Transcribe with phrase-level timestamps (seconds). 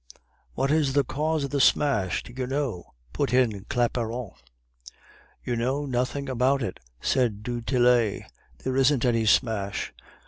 [0.55, 4.31] "'What is the cause of the smash; do you know?' put in Claparon.
[5.43, 8.23] "'You know nothing about it,' said du Tillet.
[8.63, 9.93] 'There isn't any smash.